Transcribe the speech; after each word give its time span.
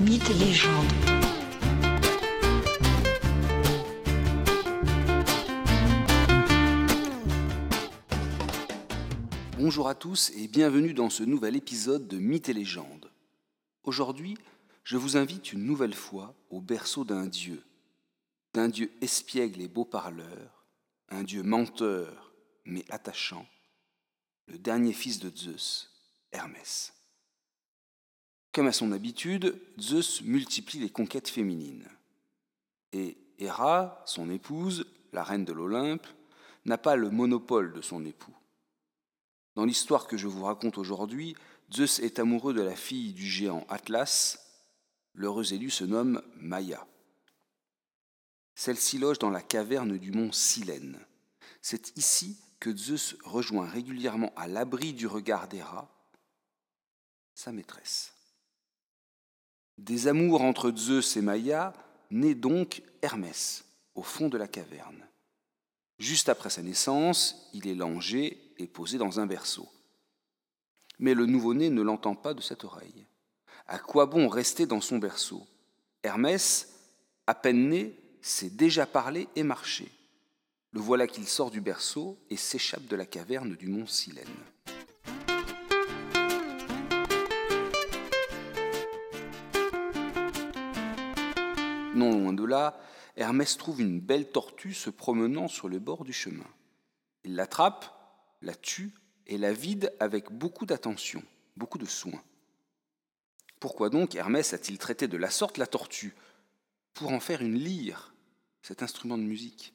Mythes 0.00 0.30
et 0.30 0.34
légendes. 0.34 0.86
Bonjour 9.58 9.88
à 9.88 9.94
tous 9.94 10.30
et 10.36 10.48
bienvenue 10.48 10.94
dans 10.94 11.10
ce 11.10 11.22
nouvel 11.22 11.54
épisode 11.54 12.08
de 12.08 12.16
Mythes 12.16 12.48
et 12.48 12.54
légendes. 12.54 13.12
Aujourd'hui, 13.82 14.38
je 14.84 14.96
vous 14.96 15.18
invite 15.18 15.52
une 15.52 15.66
nouvelle 15.66 15.92
fois 15.92 16.34
au 16.48 16.62
berceau 16.62 17.04
d'un 17.04 17.26
dieu, 17.26 17.62
d'un 18.54 18.70
dieu 18.70 18.90
espiègle 19.02 19.60
et 19.60 19.68
beau 19.68 19.84
parleur, 19.84 20.64
un 21.10 21.24
dieu 21.24 21.42
menteur 21.42 22.32
mais 22.64 22.86
attachant, 22.88 23.46
le 24.46 24.56
dernier 24.56 24.94
fils 24.94 25.18
de 25.18 25.30
Zeus, 25.36 25.90
Hermès. 26.32 26.94
Comme 28.52 28.66
à 28.66 28.72
son 28.72 28.92
habitude, 28.92 29.60
Zeus 29.78 30.22
multiplie 30.22 30.80
les 30.80 30.90
conquêtes 30.90 31.28
féminines. 31.28 31.88
Et 32.92 33.16
Héra, 33.38 34.02
son 34.06 34.30
épouse, 34.30 34.86
la 35.12 35.22
reine 35.22 35.44
de 35.44 35.52
l'Olympe, 35.52 36.06
n'a 36.64 36.78
pas 36.78 36.96
le 36.96 37.10
monopole 37.10 37.72
de 37.72 37.80
son 37.80 38.04
époux. 38.04 38.34
Dans 39.54 39.64
l'histoire 39.64 40.06
que 40.06 40.16
je 40.16 40.26
vous 40.26 40.44
raconte 40.44 40.78
aujourd'hui, 40.78 41.36
Zeus 41.72 42.00
est 42.00 42.18
amoureux 42.18 42.54
de 42.54 42.62
la 42.62 42.76
fille 42.76 43.12
du 43.12 43.26
géant 43.26 43.64
Atlas. 43.68 44.38
L'heureux 45.14 45.52
élu 45.52 45.70
se 45.70 45.84
nomme 45.84 46.22
Maïa. 46.36 46.86
Celle-ci 48.54 48.98
loge 48.98 49.18
dans 49.18 49.30
la 49.30 49.42
caverne 49.42 49.96
du 49.96 50.12
mont 50.12 50.32
Silène. 50.32 50.98
C'est 51.62 51.96
ici 51.96 52.36
que 52.58 52.76
Zeus 52.76 53.16
rejoint 53.24 53.66
régulièrement 53.66 54.32
à 54.36 54.48
l'abri 54.48 54.92
du 54.92 55.06
regard 55.06 55.48
d'Héra 55.48 55.88
sa 57.40 57.52
maîtresse. 57.52 58.12
Des 59.80 60.08
amours 60.08 60.42
entre 60.42 60.70
Zeus 60.76 61.16
et 61.16 61.22
Maïa 61.22 61.72
naît 62.10 62.34
donc 62.34 62.82
Hermès, 63.00 63.64
au 63.94 64.02
fond 64.02 64.28
de 64.28 64.36
la 64.36 64.46
caverne. 64.46 65.06
Juste 65.98 66.28
après 66.28 66.50
sa 66.50 66.60
naissance, 66.60 67.48
il 67.54 67.66
est 67.66 67.74
langé 67.74 68.52
et 68.58 68.66
posé 68.66 68.98
dans 68.98 69.20
un 69.20 69.26
berceau. 69.26 69.66
Mais 70.98 71.14
le 71.14 71.24
nouveau-né 71.24 71.70
ne 71.70 71.80
l'entend 71.80 72.14
pas 72.14 72.34
de 72.34 72.42
cette 72.42 72.64
oreille. 72.64 73.06
À 73.66 73.78
quoi 73.78 74.04
bon 74.04 74.28
rester 74.28 74.66
dans 74.66 74.82
son 74.82 74.98
berceau? 74.98 75.46
Hermès, 76.02 76.74
à 77.26 77.34
peine 77.34 77.70
né, 77.70 77.98
sait 78.20 78.50
déjà 78.50 78.84
parler 78.84 79.28
et 79.34 79.42
marcher. 79.42 79.90
Le 80.72 80.80
voilà 80.80 81.06
qu'il 81.06 81.26
sort 81.26 81.50
du 81.50 81.62
berceau 81.62 82.18
et 82.28 82.36
s'échappe 82.36 82.84
de 82.84 82.96
la 82.96 83.06
caverne 83.06 83.56
du 83.56 83.66
mont 83.66 83.86
Silène. 83.86 84.26
Non 91.94 92.12
loin 92.12 92.32
de 92.32 92.44
là, 92.44 92.80
Hermès 93.16 93.56
trouve 93.56 93.80
une 93.80 94.00
belle 94.00 94.30
tortue 94.30 94.74
se 94.74 94.90
promenant 94.90 95.48
sur 95.48 95.68
le 95.68 95.78
bord 95.78 96.04
du 96.04 96.12
chemin. 96.12 96.46
Il 97.24 97.34
l'attrape, 97.34 97.86
la 98.42 98.54
tue 98.54 98.94
et 99.26 99.38
la 99.38 99.52
vide 99.52 99.92
avec 99.98 100.30
beaucoup 100.30 100.66
d'attention, 100.66 101.22
beaucoup 101.56 101.78
de 101.78 101.86
soin. 101.86 102.22
Pourquoi 103.58 103.90
donc 103.90 104.14
Hermès 104.14 104.54
a-t-il 104.54 104.78
traité 104.78 105.08
de 105.08 105.16
la 105.16 105.30
sorte 105.30 105.58
la 105.58 105.66
tortue? 105.66 106.14
Pour 106.94 107.12
en 107.12 107.20
faire 107.20 107.42
une 107.42 107.58
lyre, 107.58 108.14
cet 108.62 108.82
instrument 108.82 109.18
de 109.18 109.22
musique. 109.22 109.74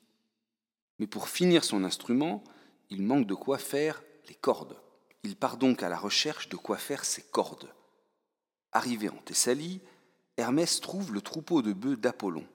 Mais 0.99 1.07
pour 1.07 1.27
finir 1.27 1.63
son 1.63 1.83
instrument, 1.83 2.43
il 2.89 3.01
manque 3.03 3.27
de 3.27 3.35
quoi 3.35 3.57
faire 3.57 4.03
les 4.27 4.35
cordes. 4.35 4.79
Il 5.23 5.35
part 5.35 5.57
donc 5.57 5.83
à 5.83 5.89
la 5.89 5.97
recherche 5.97 6.49
de 6.49 6.55
quoi 6.55 6.77
faire 6.77 7.03
ses 7.03 7.23
cordes. 7.23 7.73
Arrivé 8.71 9.09
en 9.09 9.17
Thessalie, 9.17 9.81
Hermès 10.37 10.81
trouve 10.81 11.13
le 11.13 11.21
troupeau 11.21 11.61
de 11.61 11.73
bœufs 11.73 11.95
d'Apollon, 11.95 12.45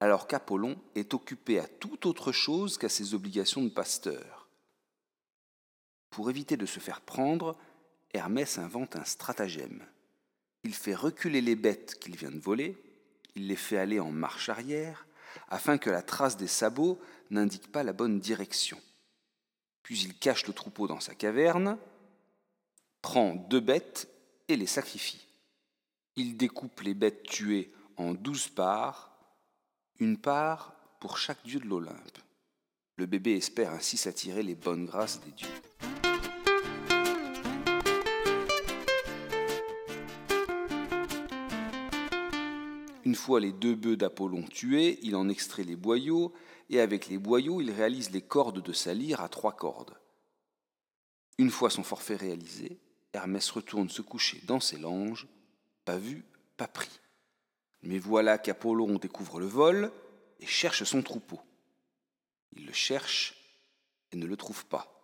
alors 0.00 0.26
qu'Apollon 0.26 0.76
est 0.94 1.12
occupé 1.12 1.58
à 1.58 1.66
toute 1.66 2.06
autre 2.06 2.32
chose 2.32 2.78
qu'à 2.78 2.88
ses 2.88 3.14
obligations 3.14 3.62
de 3.62 3.68
pasteur. 3.68 4.48
Pour 6.08 6.30
éviter 6.30 6.56
de 6.56 6.66
se 6.66 6.80
faire 6.80 7.02
prendre, 7.02 7.56
Hermès 8.12 8.58
invente 8.58 8.96
un 8.96 9.04
stratagème. 9.04 9.84
Il 10.64 10.74
fait 10.74 10.94
reculer 10.94 11.40
les 11.40 11.56
bêtes 11.56 11.98
qu'il 12.00 12.16
vient 12.16 12.30
de 12.30 12.40
voler, 12.40 12.76
il 13.36 13.46
les 13.46 13.56
fait 13.56 13.78
aller 13.78 14.00
en 14.00 14.10
marche 14.10 14.48
arrière, 14.48 15.06
afin 15.48 15.78
que 15.78 15.90
la 15.90 16.02
trace 16.02 16.36
des 16.36 16.48
sabots 16.48 16.98
n'indique 17.30 17.70
pas 17.70 17.84
la 17.84 17.92
bonne 17.92 18.18
direction. 18.18 18.80
Puis 19.82 20.00
il 20.00 20.18
cache 20.18 20.46
le 20.46 20.52
troupeau 20.52 20.86
dans 20.86 21.00
sa 21.00 21.14
caverne, 21.14 21.78
prend 23.02 23.34
deux 23.34 23.60
bêtes 23.60 24.08
et 24.48 24.56
les 24.56 24.66
sacrifie. 24.66 25.26
Il 26.16 26.36
découpe 26.36 26.80
les 26.80 26.94
bêtes 26.94 27.22
tuées 27.22 27.72
en 27.96 28.14
douze 28.14 28.48
parts, 28.48 29.16
une 29.98 30.18
part 30.18 30.74
pour 31.00 31.18
chaque 31.18 31.44
dieu 31.44 31.60
de 31.60 31.66
l'Olympe. 31.66 32.18
Le 32.96 33.06
bébé 33.06 33.36
espère 33.36 33.72
ainsi 33.72 33.96
s'attirer 33.96 34.42
les 34.42 34.54
bonnes 34.54 34.86
grâces 34.86 35.20
des 35.20 35.32
dieux. 35.32 35.48
Une 43.04 43.14
fois 43.14 43.40
les 43.40 43.52
deux 43.52 43.74
bœufs 43.74 43.96
d'Apollon 43.96 44.42
tués, 44.42 44.98
il 45.02 45.16
en 45.16 45.28
extrait 45.28 45.64
les 45.64 45.76
boyaux, 45.76 46.32
et 46.68 46.80
avec 46.80 47.08
les 47.08 47.18
boyaux, 47.18 47.60
il 47.60 47.70
réalise 47.70 48.10
les 48.10 48.22
cordes 48.22 48.62
de 48.62 48.72
sa 48.72 48.94
lyre 48.94 49.20
à 49.20 49.28
trois 49.28 49.56
cordes. 49.56 49.96
Une 51.38 51.50
fois 51.50 51.70
son 51.70 51.82
forfait 51.82 52.16
réalisé, 52.16 52.78
Hermès 53.12 53.50
retourne 53.50 53.88
se 53.88 54.02
coucher 54.02 54.40
dans 54.46 54.60
ses 54.60 54.78
langes, 54.78 55.26
pas 55.84 55.96
vu, 55.96 56.24
pas 56.56 56.68
pris. 56.68 57.00
Mais 57.82 57.98
voilà 57.98 58.38
qu'Apollon 58.38 58.98
découvre 58.98 59.40
le 59.40 59.46
vol 59.46 59.90
et 60.38 60.46
cherche 60.46 60.84
son 60.84 61.02
troupeau. 61.02 61.40
Il 62.52 62.66
le 62.66 62.72
cherche 62.72 63.34
et 64.12 64.16
ne 64.16 64.26
le 64.26 64.36
trouve 64.36 64.66
pas. 64.66 65.00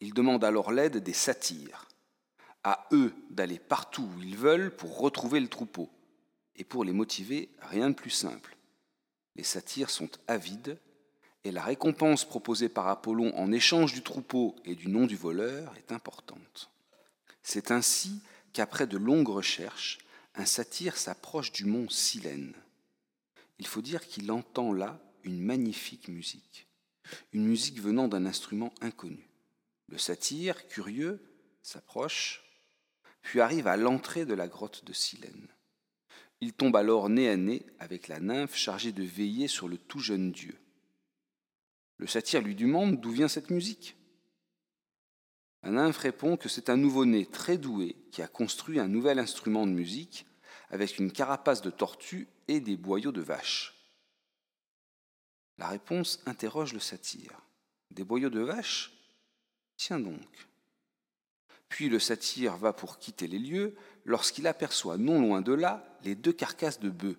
Il 0.00 0.14
demande 0.14 0.44
alors 0.44 0.72
l'aide 0.72 0.98
des 0.98 1.12
satyres. 1.12 1.88
À 2.64 2.86
eux 2.92 3.14
d'aller 3.30 3.58
partout 3.58 4.02
où 4.02 4.22
ils 4.22 4.36
veulent 4.36 4.74
pour 4.74 4.98
retrouver 4.98 5.40
le 5.40 5.48
troupeau. 5.48 5.88
Et 6.56 6.64
pour 6.64 6.84
les 6.84 6.92
motiver, 6.92 7.48
rien 7.60 7.90
de 7.90 7.94
plus 7.94 8.10
simple. 8.10 8.56
Les 9.36 9.44
satyres 9.44 9.90
sont 9.90 10.10
avides 10.26 10.78
et 11.44 11.52
la 11.52 11.62
récompense 11.62 12.24
proposée 12.24 12.68
par 12.68 12.88
Apollon 12.88 13.32
en 13.36 13.52
échange 13.52 13.92
du 13.92 14.02
troupeau 14.02 14.56
et 14.64 14.74
du 14.74 14.88
nom 14.88 15.06
du 15.06 15.16
voleur 15.16 15.72
est 15.76 15.92
importante. 15.92 16.70
C'est 17.42 17.70
ainsi 17.70 18.20
qu'après 18.52 18.88
de 18.88 18.98
longues 18.98 19.28
recherches, 19.28 19.98
un 20.38 20.44
satyre 20.44 20.96
s'approche 20.96 21.50
du 21.50 21.64
mont 21.64 21.88
Silène. 21.88 22.54
Il 23.58 23.66
faut 23.66 23.82
dire 23.82 24.06
qu'il 24.06 24.30
entend 24.30 24.72
là 24.72 25.02
une 25.24 25.40
magnifique 25.40 26.06
musique, 26.06 26.68
une 27.32 27.44
musique 27.44 27.80
venant 27.80 28.06
d'un 28.06 28.24
instrument 28.24 28.72
inconnu. 28.80 29.28
Le 29.88 29.98
satyre, 29.98 30.68
curieux, 30.68 31.20
s'approche, 31.62 32.44
puis 33.20 33.40
arrive 33.40 33.66
à 33.66 33.76
l'entrée 33.76 34.26
de 34.26 34.34
la 34.34 34.46
grotte 34.46 34.84
de 34.84 34.92
Silène. 34.92 35.48
Il 36.40 36.52
tombe 36.52 36.76
alors 36.76 37.08
nez 37.08 37.28
à 37.28 37.36
nez 37.36 37.66
avec 37.80 38.06
la 38.06 38.20
nymphe 38.20 38.54
chargée 38.54 38.92
de 38.92 39.02
veiller 39.02 39.48
sur 39.48 39.66
le 39.66 39.76
tout 39.76 39.98
jeune 39.98 40.30
dieu. 40.30 40.56
Le 41.96 42.06
satyre 42.06 42.42
lui 42.42 42.54
demande 42.54 43.00
d'où 43.00 43.10
vient 43.10 43.26
cette 43.26 43.50
musique. 43.50 43.96
La 45.64 45.70
nymphe 45.70 45.98
répond 45.98 46.36
que 46.36 46.48
c'est 46.48 46.70
un 46.70 46.76
nouveau-né 46.76 47.26
très 47.26 47.58
doué 47.58 47.96
qui 48.12 48.22
a 48.22 48.28
construit 48.28 48.78
un 48.78 48.86
nouvel 48.86 49.18
instrument 49.18 49.66
de 49.66 49.72
musique 49.72 50.26
avec 50.70 50.98
une 50.98 51.12
carapace 51.12 51.62
de 51.62 51.70
tortue 51.70 52.28
et 52.46 52.60
des 52.60 52.76
boyaux 52.76 53.12
de 53.12 53.20
vache. 53.20 53.74
La 55.58 55.68
réponse 55.68 56.20
interroge 56.26 56.72
le 56.72 56.80
satyre. 56.80 57.40
Des 57.90 58.04
boyaux 58.04 58.30
de 58.30 58.40
vache 58.40 58.92
Tiens 59.78 60.00
donc. 60.00 60.48
Puis 61.68 61.88
le 61.88 62.00
satyre 62.00 62.56
va 62.56 62.72
pour 62.72 62.98
quitter 62.98 63.28
les 63.28 63.38
lieux 63.38 63.76
lorsqu'il 64.04 64.46
aperçoit 64.46 64.98
non 64.98 65.20
loin 65.20 65.40
de 65.40 65.52
là 65.52 65.96
les 66.02 66.14
deux 66.14 66.32
carcasses 66.32 66.80
de 66.80 66.90
bœufs. 66.90 67.18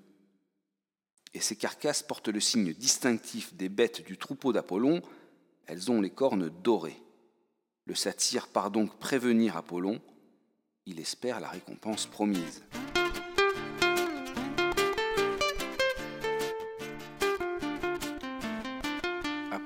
Et 1.33 1.39
ces 1.39 1.55
carcasses 1.55 2.03
portent 2.03 2.27
le 2.27 2.39
signe 2.39 2.73
distinctif 2.73 3.53
des 3.53 3.69
bêtes 3.69 4.05
du 4.05 4.17
troupeau 4.17 4.51
d'Apollon, 4.51 5.01
elles 5.67 5.89
ont 5.89 6.01
les 6.01 6.09
cornes 6.09 6.49
dorées. 6.49 7.01
Le 7.85 7.95
satyre 7.95 8.47
part 8.47 8.71
donc 8.71 8.97
prévenir 8.99 9.55
Apollon, 9.55 10.01
il 10.85 10.99
espère 10.99 11.39
la 11.39 11.49
récompense 11.49 12.07
promise. 12.07 12.63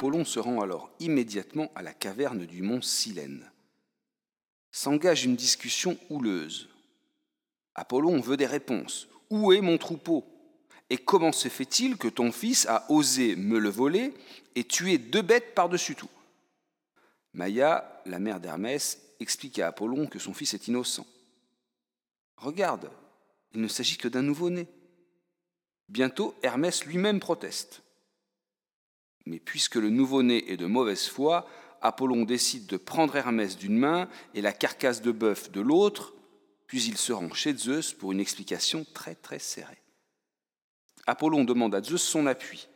Apollon 0.03 0.25
se 0.25 0.39
rend 0.39 0.59
alors 0.59 0.91
immédiatement 0.99 1.71
à 1.75 1.81
la 1.81 1.93
caverne 1.93 2.45
du 2.45 2.61
mont 2.61 2.81
Silène. 2.81 3.49
S'engage 4.69 5.23
une 5.23 5.37
discussion 5.37 5.97
houleuse. 6.09 6.67
Apollon 7.73 8.19
veut 8.19 8.35
des 8.35 8.45
réponses. 8.45 9.07
Où 9.29 9.53
est 9.53 9.61
mon 9.61 9.77
troupeau? 9.77 10.25
Et 10.89 10.97
comment 10.97 11.31
se 11.31 11.47
fait-il 11.47 11.95
que 11.95 12.09
ton 12.09 12.33
fils 12.33 12.65
a 12.65 12.85
osé 12.91 13.37
me 13.37 13.57
le 13.57 13.69
voler 13.69 14.13
et 14.55 14.65
tuer 14.65 14.97
deux 14.97 15.21
bêtes 15.21 15.55
par-dessus 15.55 15.95
tout? 15.95 16.09
Maïa, 17.31 18.03
la 18.05 18.19
mère 18.19 18.41
d'Hermès, 18.41 18.99
explique 19.21 19.59
à 19.59 19.67
Apollon 19.67 20.07
que 20.07 20.19
son 20.19 20.33
fils 20.33 20.53
est 20.53 20.67
innocent. 20.67 21.07
Regarde, 22.35 22.91
il 23.53 23.61
ne 23.61 23.69
s'agit 23.69 23.95
que 23.95 24.09
d'un 24.09 24.21
nouveau-né. 24.21 24.67
Bientôt, 25.87 26.35
Hermès 26.43 26.83
lui-même 26.83 27.21
proteste. 27.21 27.83
Mais 29.25 29.39
puisque 29.39 29.75
le 29.75 29.89
nouveau-né 29.89 30.51
est 30.51 30.57
de 30.57 30.65
mauvaise 30.65 31.07
foi, 31.07 31.47
Apollon 31.81 32.23
décide 32.23 32.65
de 32.67 32.77
prendre 32.77 33.15
Hermès 33.15 33.57
d'une 33.57 33.77
main 33.77 34.09
et 34.33 34.41
la 34.41 34.53
carcasse 34.53 35.01
de 35.01 35.11
bœuf 35.11 35.51
de 35.51 35.61
l'autre, 35.61 36.13
puis 36.67 36.83
il 36.83 36.97
se 36.97 37.11
rend 37.13 37.33
chez 37.33 37.55
Zeus 37.55 37.93
pour 37.93 38.11
une 38.11 38.19
explication 38.19 38.85
très 38.93 39.15
très 39.15 39.39
serrée. 39.39 39.81
Apollon 41.05 41.43
demande 41.43 41.75
à 41.75 41.83
Zeus 41.83 42.01
son 42.01 42.25
appui, 42.25 42.67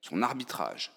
son 0.00 0.22
arbitrage. 0.22 0.92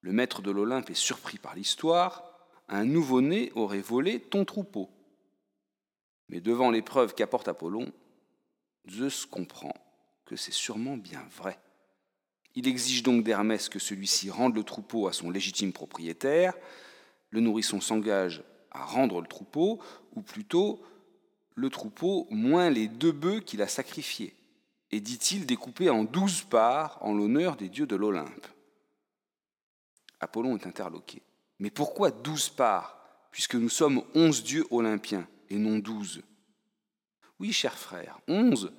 Le 0.00 0.12
maître 0.12 0.42
de 0.42 0.50
l'Olympe 0.50 0.90
est 0.90 0.94
surpris 0.94 1.38
par 1.38 1.54
l'histoire. 1.54 2.24
Un 2.68 2.84
nouveau-né 2.84 3.52
aurait 3.54 3.80
volé 3.80 4.20
ton 4.20 4.44
troupeau. 4.44 4.90
Mais 6.28 6.40
devant 6.40 6.70
l'épreuve 6.70 7.14
qu'apporte 7.14 7.48
Apollon, 7.48 7.92
Zeus 8.90 9.26
comprend 9.26 9.74
que 10.24 10.36
c'est 10.36 10.52
sûrement 10.52 10.96
bien 10.96 11.24
vrai. 11.36 11.58
Il 12.58 12.66
exige 12.66 13.04
donc 13.04 13.22
d'Hermès 13.22 13.68
que 13.68 13.78
celui-ci 13.78 14.30
rende 14.30 14.56
le 14.56 14.64
troupeau 14.64 15.06
à 15.06 15.12
son 15.12 15.30
légitime 15.30 15.72
propriétaire. 15.72 16.54
Le 17.30 17.38
nourrisson 17.38 17.80
s'engage 17.80 18.42
à 18.72 18.84
rendre 18.84 19.20
le 19.20 19.28
troupeau, 19.28 19.80
ou 20.16 20.22
plutôt 20.22 20.82
le 21.54 21.70
troupeau 21.70 22.26
moins 22.30 22.68
les 22.68 22.88
deux 22.88 23.12
bœufs 23.12 23.38
qu'il 23.38 23.62
a 23.62 23.68
sacrifiés, 23.68 24.34
et 24.90 24.98
dit-il 24.98 25.46
découpé 25.46 25.88
en 25.88 26.02
douze 26.02 26.42
parts 26.42 26.98
en 27.00 27.14
l'honneur 27.14 27.54
des 27.54 27.68
dieux 27.68 27.86
de 27.86 27.94
l'Olympe. 27.94 28.48
Apollon 30.18 30.56
est 30.56 30.66
interloqué. 30.66 31.22
Mais 31.60 31.70
pourquoi 31.70 32.10
douze 32.10 32.48
parts, 32.48 32.98
puisque 33.30 33.54
nous 33.54 33.68
sommes 33.68 34.02
onze 34.16 34.42
dieux 34.42 34.66
olympiens 34.72 35.28
et 35.48 35.58
non 35.58 35.78
douze? 35.78 36.22
Oui, 37.38 37.52
cher 37.52 37.78
frère, 37.78 38.18
onze, 38.26 38.72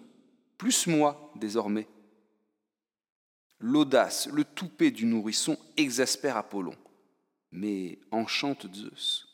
plus 0.58 0.86
moi 0.86 1.31
désormais. 1.38 1.88
L'audace, 3.60 4.28
le 4.28 4.46
toupet 4.46 4.90
du 4.90 5.06
nourrisson 5.06 5.58
exaspère 5.76 6.38
Apollon, 6.38 6.76
mais 7.52 8.00
enchante 8.12 8.74
Zeus. 8.74 9.28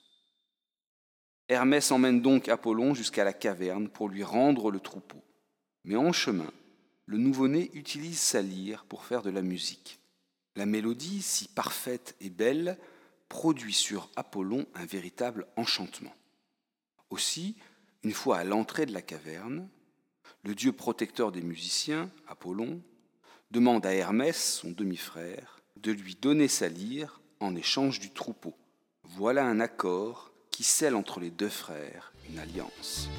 Hermès 1.48 1.92
emmène 1.92 2.22
donc 2.22 2.50
Apollon 2.50 2.95
jusqu'à 2.95 3.24
la 3.24 3.33
caverne 3.33 3.88
pour 3.88 4.10
lui 4.10 4.24
rendre 4.24 4.72
le 4.72 4.80
troupeau. 4.80 5.22
Mais 5.83 5.95
en 5.95 6.12
chemin, 6.12 6.51
le 7.06 7.19
nouveau-né 7.19 7.69
utilise 7.75 8.19
sa 8.19 8.42
lyre 8.42 8.86
pour 8.86 9.06
faire 9.06 9.22
de 9.22 9.30
la 9.30 9.44
musique. 9.44 10.00
La 10.56 10.66
mélodie, 10.66 11.21
si 11.21 11.48
parfaite 11.48 12.16
et 12.19 12.31
belle, 12.31 12.80
produit 13.30 13.74
sur 13.74 14.10
Apollon 14.16 14.66
un 14.74 14.86
véritable 14.86 15.45
enchantement. 15.56 16.16
Aussi, 17.12 17.57
une 18.04 18.13
fois 18.13 18.38
à 18.38 18.44
l'entrée 18.44 18.88
de 18.88 18.94
la 18.94 19.04
caverne, 19.04 19.69
le 20.44 20.56
dieu 20.56 20.71
protecteur 20.71 21.31
des 21.31 21.44
musiciens, 21.44 22.10
Apollon, 22.28 22.81
demande 23.51 23.86
à 23.86 23.94
Hermès, 23.94 24.59
son 24.62 24.71
demi-frère, 24.71 25.59
de 25.77 25.92
lui 25.92 26.15
donner 26.15 26.47
sa 26.47 26.68
lyre 26.68 27.21
en 27.39 27.56
échange 27.56 28.00
du 28.00 28.12
troupeau. 28.12 28.56
Voilà 29.03 29.45
un 29.45 29.59
accord 29.59 30.31
qui 30.51 30.63
scelle 30.63 30.95
entre 30.95 31.19
les 31.19 31.31
deux 31.31 31.50
frères 31.50 32.13
une 32.30 32.39
alliance. 32.39 33.09